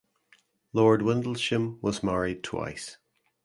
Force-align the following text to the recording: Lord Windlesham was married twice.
Lord 0.73 1.03
Windlesham 1.03 1.77
was 1.83 2.01
married 2.01 2.41
twice. 2.41 2.97